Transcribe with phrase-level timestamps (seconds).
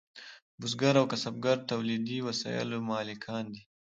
[0.59, 3.61] بزګر او کسبګر د تولیدي وسایلو مالکان دي.